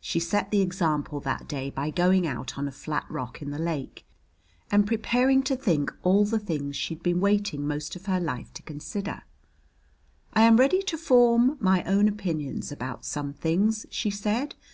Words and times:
She 0.00 0.18
set 0.18 0.50
the 0.50 0.62
example 0.62 1.20
that 1.20 1.46
day 1.46 1.68
by 1.68 1.90
going 1.90 2.26
out 2.26 2.56
on 2.56 2.66
a 2.66 2.70
flat 2.72 3.04
rock 3.10 3.42
in 3.42 3.50
the 3.50 3.58
lake 3.58 4.06
and 4.70 4.86
preparing 4.86 5.42
to 5.42 5.54
think 5.56 5.92
all 6.02 6.24
the 6.24 6.38
things 6.38 6.74
she'd 6.74 7.02
been 7.02 7.20
waiting 7.20 7.66
most 7.68 7.94
of 7.94 8.06
her 8.06 8.18
life 8.18 8.50
to 8.54 8.62
consider. 8.62 9.24
"I 10.32 10.44
am 10.44 10.56
ready 10.56 10.80
to 10.84 10.96
form 10.96 11.58
my 11.60 11.84
own 11.84 12.08
opinions 12.08 12.72
about 12.72 13.04
some 13.04 13.34
things," 13.34 13.84
she 13.90 14.08
said. 14.10 14.54